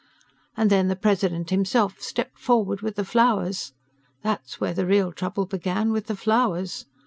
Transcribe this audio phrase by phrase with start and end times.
[0.57, 3.73] "And then the President himself stepped forward with the flowers.
[4.23, 6.87] That's where the real trouble began, with the flowers.